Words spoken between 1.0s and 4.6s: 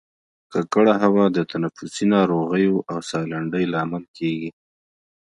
هوا د تنفسي ناروغیو او سالنډۍ لامل کیږي